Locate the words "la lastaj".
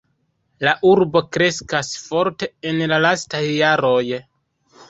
2.93-3.43